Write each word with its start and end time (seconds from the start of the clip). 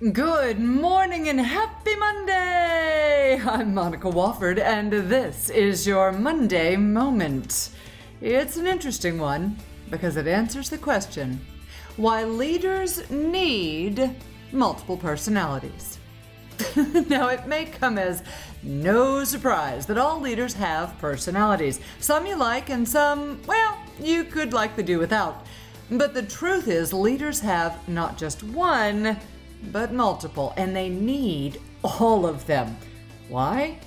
Good 0.00 0.58
morning 0.58 1.28
and 1.28 1.38
happy 1.38 1.94
Monday! 1.94 3.38
I'm 3.44 3.74
Monica 3.74 4.08
Wofford, 4.08 4.58
and 4.58 4.90
this 4.90 5.50
is 5.50 5.86
your 5.86 6.10
Monday 6.10 6.74
Moment. 6.74 7.68
It's 8.22 8.56
an 8.56 8.66
interesting 8.66 9.18
one 9.18 9.58
because 9.90 10.16
it 10.16 10.26
answers 10.26 10.70
the 10.70 10.78
question 10.78 11.38
why 11.98 12.24
leaders 12.24 13.10
need 13.10 14.16
multiple 14.52 14.96
personalities. 14.96 15.98
now, 17.10 17.28
it 17.28 17.46
may 17.46 17.66
come 17.66 17.98
as 17.98 18.22
no 18.62 19.22
surprise 19.22 19.84
that 19.84 19.98
all 19.98 20.18
leaders 20.18 20.54
have 20.54 20.98
personalities. 20.98 21.78
Some 21.98 22.24
you 22.24 22.36
like, 22.36 22.70
and 22.70 22.88
some, 22.88 23.38
well, 23.46 23.78
you 24.00 24.24
could 24.24 24.54
likely 24.54 24.82
do 24.82 24.98
without. 24.98 25.44
But 25.90 26.14
the 26.14 26.22
truth 26.22 26.68
is, 26.68 26.94
leaders 26.94 27.40
have 27.40 27.86
not 27.86 28.16
just 28.16 28.42
one 28.42 29.18
but 29.72 29.92
multiple, 29.92 30.52
and 30.56 30.74
they 30.74 30.88
need 30.88 31.60
all 31.82 32.26
of 32.26 32.46
them. 32.46 32.76
Why? 33.28 33.78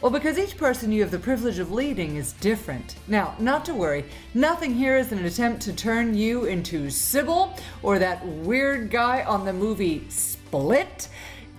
Well, 0.00 0.12
because 0.12 0.38
each 0.38 0.56
person 0.56 0.92
you 0.92 1.02
have 1.02 1.10
the 1.10 1.18
privilege 1.18 1.58
of 1.58 1.72
leading 1.72 2.16
is 2.16 2.32
different. 2.34 2.94
Now, 3.08 3.34
not 3.40 3.64
to 3.64 3.74
worry, 3.74 4.04
nothing 4.32 4.72
here 4.72 4.96
is 4.96 5.10
an 5.10 5.24
attempt 5.24 5.62
to 5.62 5.72
turn 5.72 6.14
you 6.14 6.44
into 6.44 6.88
Sybil 6.88 7.56
or 7.82 7.98
that 7.98 8.24
weird 8.24 8.92
guy 8.92 9.24
on 9.24 9.44
the 9.44 9.52
movie 9.52 10.06
Split. 10.08 11.08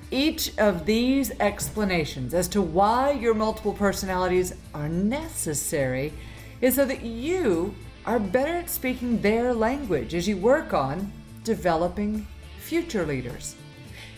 Each 0.09 0.57
of 0.57 0.85
these 0.85 1.31
explanations 1.41 2.33
as 2.33 2.47
to 2.49 2.61
why 2.61 3.11
your 3.11 3.33
multiple 3.33 3.73
personalities 3.73 4.55
are 4.73 4.87
necessary 4.87 6.13
is 6.61 6.75
so 6.75 6.85
that 6.85 7.03
you 7.03 7.75
are 8.05 8.19
better 8.19 8.55
at 8.55 8.69
speaking 8.69 9.21
their 9.21 9.53
language 9.53 10.15
as 10.15 10.29
you 10.29 10.37
work 10.37 10.73
on 10.73 11.11
developing 11.43 12.25
future 12.69 13.03
leaders. 13.03 13.55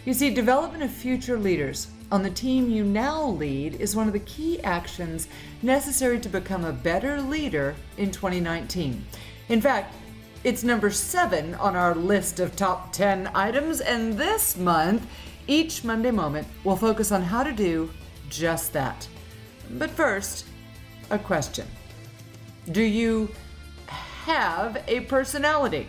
You 0.03 0.13
see, 0.13 0.29
development 0.29 0.83
of 0.83 0.91
future 0.91 1.39
leaders 1.39 1.87
on 2.11 2.21
the 2.21 2.29
team 2.29 2.69
you 2.69 2.83
now 2.83 3.27
lead 3.27 3.79
is 3.79 3.95
one 3.95 4.07
of 4.07 4.13
the 4.13 4.19
key 4.19 4.61
actions 4.61 5.29
necessary 5.61 6.19
to 6.19 6.27
become 6.27 6.65
a 6.65 6.73
better 6.73 7.21
leader 7.21 7.75
in 7.95 8.11
2019. 8.11 9.05
In 9.47 9.61
fact, 9.61 9.95
it's 10.43 10.65
number 10.65 10.89
seven 10.89 11.55
on 11.55 11.77
our 11.77 11.95
list 11.95 12.41
of 12.41 12.53
top 12.57 12.91
10 12.91 13.31
items, 13.33 13.79
and 13.79 14.17
this 14.17 14.57
month, 14.57 15.07
each 15.47 15.85
Monday 15.85 16.11
moment 16.11 16.45
will 16.65 16.75
focus 16.75 17.13
on 17.13 17.21
how 17.21 17.43
to 17.43 17.53
do 17.53 17.89
just 18.29 18.73
that. 18.73 19.07
But 19.77 19.91
first, 19.91 20.45
a 21.09 21.17
question 21.17 21.67
Do 22.73 22.83
you 22.83 23.29
have 23.87 24.83
a 24.89 24.99
personality? 25.01 25.87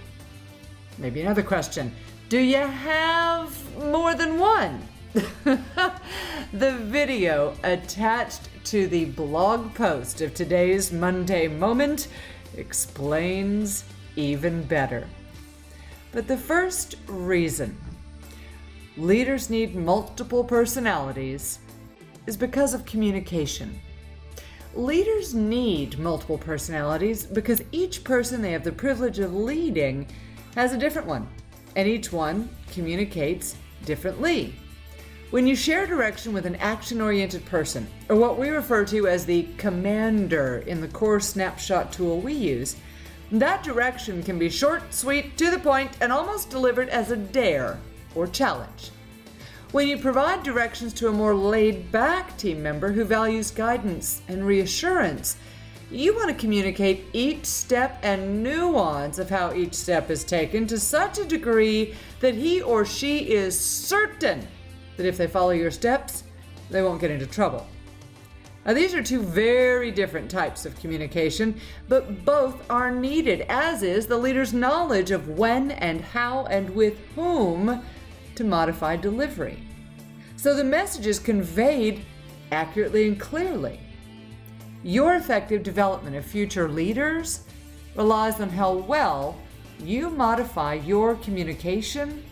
Maybe 0.98 1.22
another 1.22 1.42
question 1.42 1.92
Do 2.32 2.38
you 2.38 2.66
have 2.66 3.52
more 3.90 4.14
than 4.14 4.38
one? 4.38 4.88
the 5.12 6.78
video 6.78 7.54
attached 7.62 8.48
to 8.64 8.86
the 8.86 9.04
blog 9.04 9.74
post 9.74 10.22
of 10.22 10.32
today's 10.32 10.92
Monday 10.92 11.46
Moment 11.46 12.08
explains 12.56 13.84
even 14.16 14.62
better. 14.62 15.06
But 16.10 16.26
the 16.26 16.38
first 16.38 16.96
reason 17.06 17.76
leaders 18.96 19.50
need 19.50 19.76
multiple 19.76 20.42
personalities 20.42 21.58
is 22.26 22.38
because 22.38 22.72
of 22.72 22.86
communication. 22.86 23.78
Leaders 24.74 25.34
need 25.34 25.98
multiple 25.98 26.38
personalities 26.38 27.26
because 27.26 27.60
each 27.72 28.02
person 28.04 28.40
they 28.40 28.52
have 28.52 28.64
the 28.64 28.72
privilege 28.72 29.18
of 29.18 29.34
leading 29.34 30.06
has 30.54 30.72
a 30.72 30.78
different 30.78 31.06
one, 31.06 31.28
and 31.76 31.88
each 31.88 32.12
one 32.12 32.48
communicates 32.72 33.56
differently. 33.84 34.54
When 35.30 35.46
you 35.46 35.56
share 35.56 35.86
direction 35.86 36.34
with 36.34 36.44
an 36.44 36.56
action 36.56 37.00
oriented 37.00 37.44
person, 37.46 37.86
or 38.10 38.16
what 38.16 38.38
we 38.38 38.50
refer 38.50 38.84
to 38.86 39.08
as 39.08 39.24
the 39.24 39.48
commander 39.56 40.62
in 40.66 40.80
the 40.80 40.88
core 40.88 41.20
snapshot 41.20 41.92
tool 41.92 42.20
we 42.20 42.34
use, 42.34 42.76
that 43.30 43.62
direction 43.62 44.22
can 44.22 44.38
be 44.38 44.50
short, 44.50 44.92
sweet, 44.92 45.38
to 45.38 45.50
the 45.50 45.58
point, 45.58 45.96
and 46.02 46.12
almost 46.12 46.50
delivered 46.50 46.90
as 46.90 47.10
a 47.10 47.16
dare 47.16 47.78
or 48.14 48.26
challenge. 48.26 48.90
When 49.70 49.88
you 49.88 49.96
provide 49.96 50.42
directions 50.42 50.92
to 50.94 51.08
a 51.08 51.12
more 51.12 51.34
laid 51.34 51.90
back 51.90 52.36
team 52.36 52.62
member 52.62 52.92
who 52.92 53.04
values 53.04 53.50
guidance 53.50 54.20
and 54.28 54.46
reassurance, 54.46 55.38
you 55.92 56.14
want 56.14 56.28
to 56.28 56.34
communicate 56.34 57.04
each 57.12 57.44
step 57.44 57.98
and 58.02 58.42
nuance 58.42 59.18
of 59.18 59.28
how 59.28 59.52
each 59.52 59.74
step 59.74 60.10
is 60.10 60.24
taken 60.24 60.66
to 60.66 60.78
such 60.78 61.18
a 61.18 61.24
degree 61.24 61.94
that 62.20 62.34
he 62.34 62.62
or 62.62 62.84
she 62.84 63.30
is 63.30 63.58
certain 63.58 64.46
that 64.96 65.06
if 65.06 65.16
they 65.16 65.26
follow 65.26 65.50
your 65.50 65.70
steps, 65.70 66.24
they 66.70 66.82
won't 66.82 67.00
get 67.00 67.10
into 67.10 67.26
trouble. 67.26 67.66
Now, 68.64 68.74
these 68.74 68.94
are 68.94 69.02
two 69.02 69.20
very 69.20 69.90
different 69.90 70.30
types 70.30 70.64
of 70.64 70.78
communication, 70.78 71.60
but 71.88 72.24
both 72.24 72.70
are 72.70 72.92
needed, 72.92 73.44
as 73.48 73.82
is 73.82 74.06
the 74.06 74.16
leader's 74.16 74.54
knowledge 74.54 75.10
of 75.10 75.28
when 75.30 75.72
and 75.72 76.00
how 76.00 76.46
and 76.46 76.70
with 76.70 76.96
whom 77.16 77.82
to 78.36 78.44
modify 78.44 78.96
delivery. 78.96 79.58
So 80.36 80.54
the 80.54 80.64
message 80.64 81.06
is 81.06 81.18
conveyed 81.18 82.04
accurately 82.52 83.08
and 83.08 83.20
clearly. 83.20 83.80
Your 84.84 85.14
effective 85.14 85.62
development 85.62 86.16
of 86.16 86.24
future 86.24 86.68
leaders 86.68 87.44
relies 87.94 88.40
on 88.40 88.48
how 88.48 88.72
well 88.72 89.38
you 89.78 90.10
modify 90.10 90.74
your 90.74 91.14
communication 91.16 92.24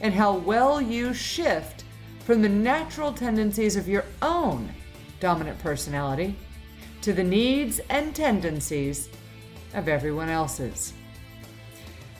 and 0.00 0.12
how 0.12 0.34
well 0.36 0.82
you 0.82 1.14
shift 1.14 1.84
from 2.24 2.42
the 2.42 2.48
natural 2.48 3.12
tendencies 3.12 3.76
of 3.76 3.88
your 3.88 4.04
own 4.20 4.68
dominant 5.18 5.58
personality 5.60 6.36
to 7.00 7.12
the 7.12 7.22
needs 7.22 7.80
and 7.88 8.14
tendencies 8.14 9.08
of 9.72 9.88
everyone 9.88 10.28
else's. 10.28 10.92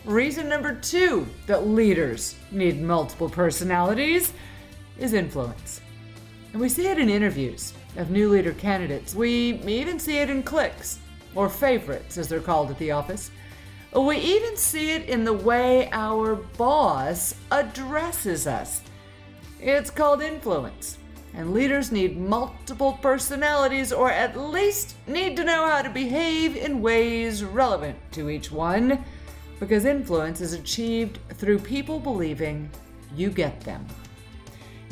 Reason 0.04 0.48
number 0.48 0.74
two 0.74 1.26
that 1.46 1.66
leaders 1.66 2.36
need 2.50 2.80
multiple 2.80 3.28
personalities 3.28 4.32
is 4.98 5.12
influence. 5.12 5.80
And 6.54 6.60
we 6.60 6.68
see 6.68 6.86
it 6.86 6.98
in 6.98 7.10
interviews 7.10 7.74
of 7.96 8.12
new 8.12 8.30
leader 8.30 8.52
candidates. 8.52 9.12
We 9.12 9.60
even 9.66 9.98
see 9.98 10.18
it 10.18 10.30
in 10.30 10.44
cliques, 10.44 11.00
or 11.34 11.48
favorites 11.48 12.16
as 12.16 12.28
they're 12.28 12.38
called 12.38 12.70
at 12.70 12.78
the 12.78 12.92
office. 12.92 13.32
We 13.92 14.18
even 14.18 14.56
see 14.56 14.92
it 14.92 15.08
in 15.08 15.24
the 15.24 15.32
way 15.32 15.88
our 15.90 16.36
boss 16.36 17.34
addresses 17.50 18.46
us. 18.46 18.82
It's 19.60 19.90
called 19.90 20.22
influence. 20.22 20.98
And 21.34 21.52
leaders 21.52 21.90
need 21.90 22.16
multiple 22.16 23.00
personalities, 23.02 23.92
or 23.92 24.12
at 24.12 24.38
least 24.38 24.94
need 25.08 25.36
to 25.38 25.44
know 25.44 25.66
how 25.66 25.82
to 25.82 25.90
behave 25.90 26.54
in 26.54 26.80
ways 26.80 27.42
relevant 27.42 27.98
to 28.12 28.30
each 28.30 28.52
one 28.52 29.04
because 29.58 29.86
influence 29.86 30.40
is 30.40 30.52
achieved 30.52 31.18
through 31.30 31.58
people 31.58 31.98
believing 31.98 32.70
you 33.16 33.30
get 33.30 33.60
them. 33.62 33.84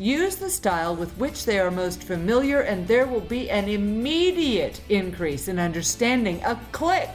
Use 0.03 0.35
the 0.35 0.51
style 0.51 0.97
with 0.97 1.17
which 1.17 1.45
they 1.45 1.61
are 1.61 1.71
most 1.71 2.03
familiar, 2.03 2.63
and 2.63 2.89
there 2.89 3.07
will 3.07 3.21
be 3.21 3.49
an 3.49 3.69
immediate 3.69 4.81
increase 4.89 5.47
in 5.47 5.61
understanding, 5.61 6.43
a 6.43 6.61
click, 6.73 7.09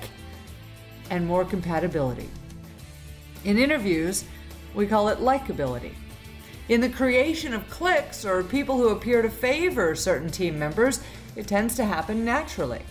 and 1.09 1.27
more 1.27 1.43
compatibility. 1.43 2.29
In 3.43 3.57
interviews, 3.57 4.23
we 4.73 4.87
call 4.87 5.09
it 5.09 5.19
likability. 5.19 5.91
In 6.69 6.79
the 6.79 6.87
creation 6.87 7.53
of 7.53 7.69
cliques 7.69 8.23
or 8.23 8.41
people 8.41 8.77
who 8.77 8.87
appear 8.87 9.21
to 9.21 9.29
favor 9.29 9.93
certain 9.93 10.29
team 10.29 10.57
members, 10.57 11.01
it 11.35 11.45
tends 11.45 11.75
to 11.75 11.83
happen 11.83 12.23
naturally. 12.23 12.83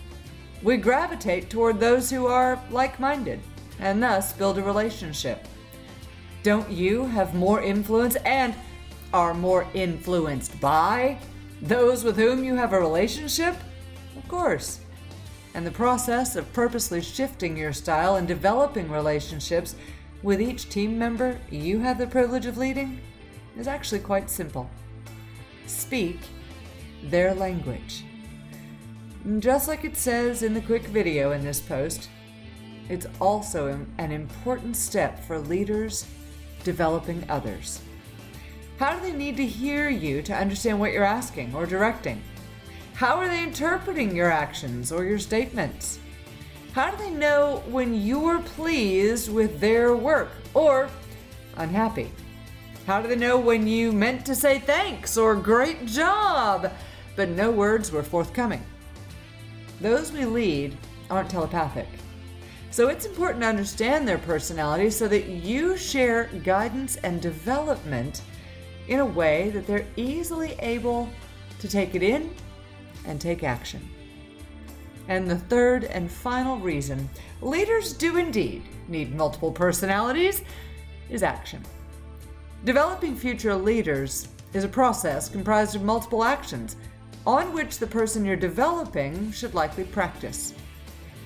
We 0.62 0.76
gravitate 0.76 1.48
toward 1.48 1.80
those 1.80 2.10
who 2.10 2.26
are 2.26 2.62
like 2.70 3.00
minded 3.00 3.40
and 3.78 4.02
thus 4.02 4.34
build 4.34 4.58
a 4.58 4.62
relationship. 4.62 5.48
Don't 6.42 6.70
you 6.70 7.06
have 7.06 7.34
more 7.34 7.62
influence 7.62 8.16
and 8.16 8.54
are 9.12 9.34
more 9.34 9.66
influenced 9.74 10.60
by 10.60 11.18
those 11.62 12.04
with 12.04 12.16
whom 12.16 12.44
you 12.44 12.54
have 12.54 12.72
a 12.72 12.80
relationship? 12.80 13.56
Of 14.16 14.28
course. 14.28 14.80
And 15.54 15.66
the 15.66 15.70
process 15.70 16.36
of 16.36 16.52
purposely 16.52 17.00
shifting 17.00 17.56
your 17.56 17.72
style 17.72 18.16
and 18.16 18.28
developing 18.28 18.90
relationships 18.90 19.74
with 20.22 20.40
each 20.40 20.68
team 20.68 20.98
member 20.98 21.38
you 21.50 21.78
have 21.80 21.98
the 21.98 22.06
privilege 22.06 22.46
of 22.46 22.58
leading 22.58 23.00
is 23.56 23.68
actually 23.68 24.00
quite 24.00 24.28
simple. 24.28 24.68
Speak 25.66 26.18
their 27.04 27.34
language. 27.34 28.04
Just 29.38 29.66
like 29.66 29.84
it 29.84 29.96
says 29.96 30.42
in 30.42 30.54
the 30.54 30.60
quick 30.60 30.84
video 30.84 31.32
in 31.32 31.42
this 31.42 31.60
post, 31.60 32.10
it's 32.88 33.06
also 33.20 33.84
an 33.98 34.12
important 34.12 34.76
step 34.76 35.24
for 35.24 35.38
leaders 35.38 36.06
developing 36.62 37.24
others. 37.28 37.80
How 38.78 38.94
do 38.94 39.00
they 39.00 39.16
need 39.16 39.38
to 39.38 39.46
hear 39.46 39.88
you 39.88 40.20
to 40.22 40.34
understand 40.34 40.78
what 40.78 40.92
you're 40.92 41.02
asking 41.02 41.54
or 41.54 41.64
directing? 41.64 42.22
How 42.92 43.16
are 43.16 43.28
they 43.28 43.42
interpreting 43.42 44.14
your 44.14 44.30
actions 44.30 44.92
or 44.92 45.04
your 45.04 45.18
statements? 45.18 45.98
How 46.72 46.90
do 46.90 46.98
they 46.98 47.10
know 47.10 47.62
when 47.68 47.94
you're 47.94 48.40
pleased 48.40 49.32
with 49.32 49.60
their 49.60 49.96
work 49.96 50.30
or 50.52 50.90
unhappy? 51.56 52.12
How 52.86 53.00
do 53.00 53.08
they 53.08 53.16
know 53.16 53.38
when 53.38 53.66
you 53.66 53.92
meant 53.92 54.26
to 54.26 54.34
say 54.34 54.58
thanks 54.58 55.16
or 55.16 55.34
great 55.36 55.86
job, 55.86 56.70
but 57.16 57.30
no 57.30 57.50
words 57.50 57.90
were 57.90 58.02
forthcoming? 58.02 58.62
Those 59.80 60.12
we 60.12 60.26
lead 60.26 60.76
aren't 61.08 61.30
telepathic. 61.30 61.88
So 62.70 62.88
it's 62.88 63.06
important 63.06 63.40
to 63.40 63.48
understand 63.48 64.06
their 64.06 64.18
personality 64.18 64.90
so 64.90 65.08
that 65.08 65.28
you 65.28 65.78
share 65.78 66.28
guidance 66.44 66.96
and 66.96 67.22
development 67.22 68.20
in 68.88 69.00
a 69.00 69.04
way 69.04 69.50
that 69.50 69.66
they're 69.66 69.86
easily 69.96 70.56
able 70.60 71.08
to 71.58 71.68
take 71.68 71.94
it 71.94 72.02
in 72.02 72.32
and 73.04 73.20
take 73.20 73.42
action. 73.42 73.88
And 75.08 75.30
the 75.30 75.36
third 75.36 75.84
and 75.84 76.10
final 76.10 76.58
reason 76.58 77.08
leaders 77.40 77.92
do 77.92 78.16
indeed 78.16 78.62
need 78.88 79.14
multiple 79.14 79.52
personalities 79.52 80.42
is 81.08 81.22
action. 81.22 81.62
Developing 82.64 83.14
future 83.14 83.54
leaders 83.54 84.28
is 84.52 84.64
a 84.64 84.68
process 84.68 85.28
comprised 85.28 85.76
of 85.76 85.82
multiple 85.82 86.24
actions 86.24 86.76
on 87.26 87.52
which 87.52 87.78
the 87.78 87.86
person 87.86 88.24
you're 88.24 88.36
developing 88.36 89.30
should 89.32 89.54
likely 89.54 89.84
practice. 89.84 90.54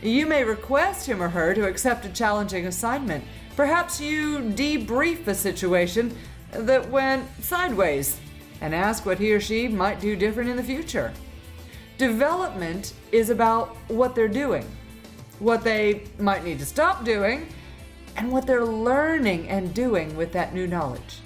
You 0.03 0.27
may 0.27 0.45
request 0.45 1.07
him 1.07 1.23
or 1.23 1.29
her 1.29 1.55
to 1.55 1.67
accept 1.67 2.07
a 2.07 2.11
challenging 2.11 2.67
assignment. 2.67 3.23
Perhaps 3.55 4.01
you 4.01 4.39
debrief 4.39 5.27
a 5.27 5.35
situation 5.35 6.17
that 6.53 6.89
went 6.91 7.27
sideways 7.43 8.19
and 8.61 8.75
ask 8.75 9.07
what 9.07 9.19
he 9.19 9.33
or 9.33 9.41
she 9.41 9.69
might 9.69 10.01
do 10.01 10.17
different 10.17 10.51
in 10.51 10.57
the 10.57 10.63
future. 10.63 11.13
Development 11.99 12.93
is 13.13 13.31
about 13.31 13.77
what 13.89 14.15
they're 14.15 14.29
doing, 14.29 14.67
what 15.39 15.63
they 15.63 16.05
might 16.19 16.45
need 16.45 16.59
to 16.59 16.67
stop 16.67 17.05
doing, 17.05 17.47
and 18.17 18.31
what 18.31 18.47
they're 18.47 18.65
learning 18.65 19.49
and 19.49 19.73
doing 19.75 20.15
with 20.17 20.33
that 20.33 20.55
new 20.55 20.67
knowledge. 20.67 21.21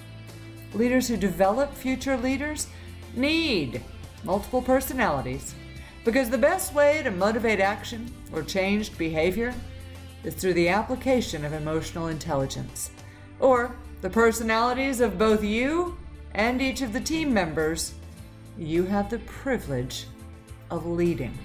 Leaders 0.73 1.07
who 1.07 1.17
develop 1.17 1.73
future 1.73 2.17
leaders 2.17 2.67
need 3.15 3.81
multiple 4.23 4.61
personalities 4.61 5.55
because 6.03 6.29
the 6.29 6.37
best 6.37 6.73
way 6.73 7.01
to 7.03 7.11
motivate 7.11 7.59
action 7.59 8.13
or 8.31 8.43
changed 8.43 8.97
behavior 8.97 9.53
is 10.23 10.35
through 10.35 10.53
the 10.53 10.69
application 10.69 11.45
of 11.45 11.53
emotional 11.53 12.07
intelligence, 12.07 12.91
or 13.39 13.75
the 14.01 14.09
personalities 14.09 14.99
of 14.99 15.17
both 15.17 15.43
you 15.43 15.97
and 16.33 16.61
each 16.61 16.81
of 16.81 16.93
the 16.93 17.01
team 17.01 17.33
members 17.33 17.93
you 18.57 18.83
have 18.83 19.09
the 19.09 19.19
privilege 19.19 20.07
of 20.71 20.85
leading. 20.85 21.37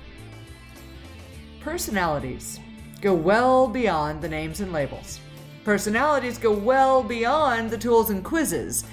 Personalities 1.61 2.61
go 3.00 3.14
well 3.14 3.67
beyond 3.67 4.23
the 4.23 4.29
names 4.29 4.61
and 4.61 4.73
labels. 4.73 5.20
Personalities 5.64 6.38
go 6.38 6.52
well 6.52 7.02
beyond 7.02 7.70
the 7.70 7.79
tools 7.79 8.11
and 8.11 8.25
quizzes 8.25 8.85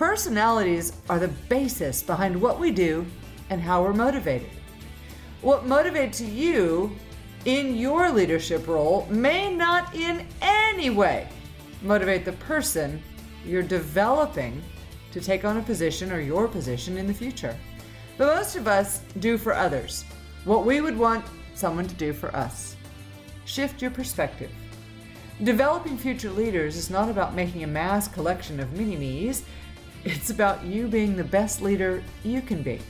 Personalities 0.00 0.94
are 1.10 1.18
the 1.18 1.28
basis 1.28 2.02
behind 2.02 2.40
what 2.40 2.58
we 2.58 2.70
do 2.70 3.04
and 3.50 3.60
how 3.60 3.82
we're 3.82 3.92
motivated. 3.92 4.48
What 5.42 5.66
motivates 5.66 6.26
you 6.26 6.96
in 7.44 7.76
your 7.76 8.10
leadership 8.10 8.66
role 8.66 9.06
may 9.10 9.54
not 9.54 9.94
in 9.94 10.26
any 10.40 10.88
way 10.88 11.28
motivate 11.82 12.24
the 12.24 12.32
person 12.32 13.02
you're 13.44 13.62
developing 13.62 14.62
to 15.12 15.20
take 15.20 15.44
on 15.44 15.56
a 15.56 15.62
position 15.62 16.12
or 16.12 16.20
your 16.20 16.46
position 16.46 16.96
in 16.96 17.06
the 17.06 17.14
future. 17.14 17.56
But 18.16 18.36
most 18.36 18.56
of 18.56 18.68
us 18.68 19.00
do 19.18 19.38
for 19.38 19.54
others 19.54 20.04
what 20.44 20.64
we 20.64 20.80
would 20.80 20.96
want 20.96 21.24
someone 21.54 21.86
to 21.86 21.94
do 21.94 22.12
for 22.12 22.34
us. 22.34 22.76
Shift 23.44 23.82
your 23.82 23.90
perspective. 23.90 24.50
Developing 25.42 25.96
future 25.96 26.30
leaders 26.30 26.76
is 26.76 26.90
not 26.90 27.08
about 27.08 27.34
making 27.34 27.64
a 27.64 27.66
mass 27.66 28.08
collection 28.08 28.60
of 28.60 28.72
mini 28.72 28.96
me's. 28.96 29.42
It's 30.04 30.30
about 30.30 30.64
you 30.64 30.86
being 30.86 31.16
the 31.16 31.24
best 31.24 31.60
leader 31.62 32.02
you 32.22 32.42
can 32.42 32.62
be 32.62 32.80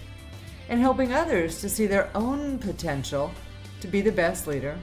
and 0.68 0.80
helping 0.80 1.12
others 1.12 1.60
to 1.60 1.68
see 1.68 1.86
their 1.86 2.08
own 2.14 2.58
potential 2.58 3.32
to 3.80 3.88
be 3.88 4.00
the 4.00 4.12
best 4.12 4.46
leader 4.46 4.78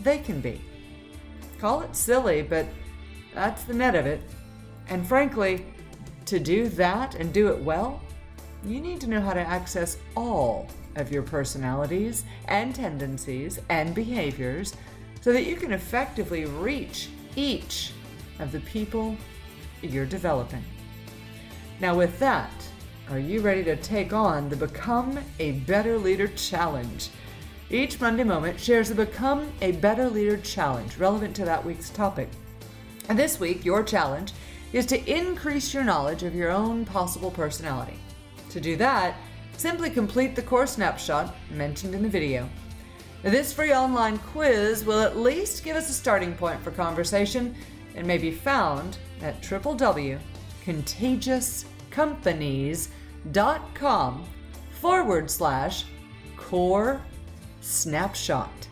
they 0.00 0.18
can 0.18 0.40
be. 0.40 0.60
Call 1.58 1.82
it 1.82 1.94
silly, 1.94 2.42
but 2.42 2.66
that's 3.34 3.64
the 3.64 3.74
net 3.74 3.94
of 3.94 4.06
it. 4.06 4.20
And 4.88 5.06
frankly, 5.06 5.66
to 6.26 6.38
do 6.38 6.68
that 6.70 7.14
and 7.14 7.32
do 7.32 7.48
it 7.48 7.58
well, 7.58 8.00
you 8.64 8.80
need 8.80 9.00
to 9.00 9.06
know 9.06 9.20
how 9.20 9.32
to 9.32 9.40
access 9.40 9.98
all 10.16 10.68
of 10.96 11.10
your 11.10 11.22
personalities 11.22 12.24
and 12.48 12.74
tendencies 12.74 13.58
and 13.68 13.94
behaviors 13.94 14.74
so 15.20 15.32
that 15.32 15.46
you 15.46 15.56
can 15.56 15.72
effectively 15.72 16.44
reach 16.44 17.08
each 17.36 17.92
of 18.38 18.52
the 18.52 18.60
people 18.60 19.16
you're 19.82 20.06
developing. 20.06 20.64
Now, 21.80 21.96
with 21.96 22.18
that, 22.18 22.52
are 23.10 23.18
you 23.18 23.40
ready 23.40 23.64
to 23.64 23.76
take 23.76 24.12
on 24.12 24.48
the 24.48 24.56
Become 24.56 25.18
a 25.38 25.52
Better 25.52 25.98
Leader 25.98 26.28
Challenge? 26.28 27.08
Each 27.70 28.00
Monday 28.00 28.24
Moment 28.24 28.60
shares 28.60 28.88
the 28.88 28.94
Become 28.94 29.50
a 29.62 29.72
Better 29.72 30.08
Leader 30.08 30.36
Challenge 30.36 30.96
relevant 30.96 31.34
to 31.36 31.44
that 31.44 31.64
week's 31.64 31.90
topic. 31.90 32.28
And 33.10 33.18
this 33.18 33.38
week, 33.38 33.66
your 33.66 33.82
challenge 33.82 34.32
is 34.72 34.86
to 34.86 35.04
increase 35.04 35.74
your 35.74 35.84
knowledge 35.84 36.22
of 36.22 36.34
your 36.34 36.50
own 36.50 36.86
possible 36.86 37.30
personality. 37.30 37.98
To 38.48 38.60
do 38.60 38.76
that, 38.76 39.16
simply 39.58 39.90
complete 39.90 40.34
the 40.34 40.42
core 40.42 40.66
snapshot 40.66 41.34
mentioned 41.50 41.94
in 41.94 42.02
the 42.02 42.08
video. 42.08 42.48
This 43.22 43.52
free 43.52 43.74
online 43.74 44.16
quiz 44.16 44.86
will 44.86 45.00
at 45.00 45.18
least 45.18 45.64
give 45.64 45.76
us 45.76 45.90
a 45.90 45.92
starting 45.92 46.34
point 46.34 46.62
for 46.62 46.70
conversation 46.70 47.54
and 47.94 48.06
may 48.06 48.16
be 48.16 48.30
found 48.30 48.96
at 49.20 49.42
www.contagious.com 49.42 51.70
companies.com 51.90 54.24
forward 54.80 55.30
slash 55.30 55.84
core 56.36 57.00
snapshot. 57.60 58.69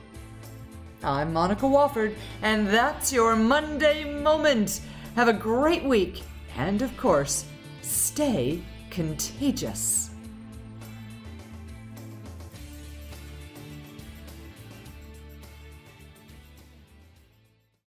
I'm 1.02 1.32
Monica 1.32 1.64
Wofford, 1.64 2.16
and 2.42 2.66
that's 2.66 3.12
your 3.12 3.36
Monday 3.36 4.02
Moment. 4.02 4.80
Have 5.14 5.28
a 5.28 5.32
great 5.32 5.84
week, 5.84 6.22
and 6.56 6.82
of 6.82 6.96
course, 6.96 7.44
stay 7.82 8.60
contagious. 8.90 10.07